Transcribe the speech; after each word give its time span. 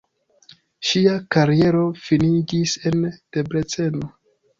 Ŝia 0.91 1.11
kariero 1.35 1.83
finiĝis 2.05 2.73
en 2.93 3.05
Debreceno. 3.39 4.09